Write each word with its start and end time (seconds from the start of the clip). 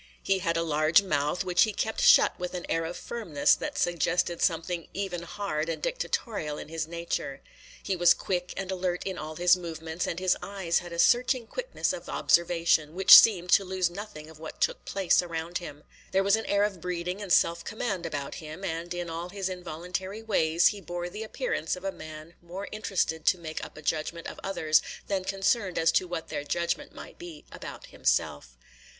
He 0.23 0.39
had 0.39 0.57
a 0.57 0.63
large 0.63 1.03
mouth, 1.03 1.43
which 1.43 1.61
he 1.61 1.71
kept 1.73 2.01
shut 2.01 2.39
with 2.39 2.55
an 2.55 2.65
air 2.67 2.85
of 2.85 2.97
firmness 2.97 3.53
that 3.53 3.77
suggested 3.77 4.41
something 4.41 4.87
even 4.95 5.21
hard 5.21 5.69
and 5.69 5.79
dictatorial 5.79 6.57
in 6.57 6.69
his 6.69 6.87
nature. 6.87 7.41
He 7.83 7.95
was 7.95 8.15
quick 8.15 8.51
and 8.57 8.71
alert 8.71 9.03
in 9.05 9.19
all 9.19 9.35
his 9.35 9.55
movements, 9.55 10.07
and 10.07 10.17
his 10.19 10.35
eyes 10.41 10.79
had 10.79 10.91
a 10.91 10.97
searching 10.97 11.45
quickness 11.45 11.93
of 11.93 12.09
observation, 12.09 12.95
which 12.95 13.13
seemed 13.15 13.51
to 13.51 13.63
lose 13.63 13.91
nothing 13.91 14.27
of 14.27 14.39
what 14.39 14.59
took 14.59 14.85
place 14.85 15.21
around 15.21 15.59
him. 15.59 15.83
There 16.13 16.23
was 16.23 16.35
an 16.35 16.47
air 16.47 16.63
of 16.63 16.81
breeding 16.81 17.21
and 17.21 17.31
self 17.31 17.63
command 17.63 18.03
about 18.03 18.33
him; 18.41 18.63
and 18.63 18.91
in 18.95 19.07
all 19.07 19.29
his 19.29 19.49
involuntary 19.49 20.23
ways 20.23 20.69
he 20.69 20.81
bore 20.81 21.09
the 21.09 21.21
appearance 21.21 21.75
of 21.75 21.83
a 21.83 21.91
man 21.91 22.33
more 22.41 22.67
interested 22.71 23.23
to 23.27 23.37
make 23.37 23.63
up 23.63 23.77
a 23.77 23.83
judgment 23.83 24.25
of 24.25 24.39
others 24.43 24.81
than 25.05 25.25
concerned 25.25 25.77
as 25.77 25.91
to 25.91 26.07
what 26.07 26.29
their 26.29 26.43
judgment 26.43 26.91
might 26.91 27.19
be 27.19 27.45
about 27.51 27.85
himself. 27.85 28.57